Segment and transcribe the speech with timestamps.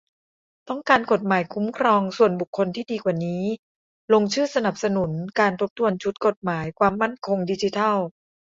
[0.69, 3.43] ต้องการกฎหมายคุ้มครองส่วนบุคคลที่ดีกว่านี้?
[4.13, 7.97] ลงชื่อสนับสนุนการทบทวนชุดกฎหมายความมั่นคงดิจิทัล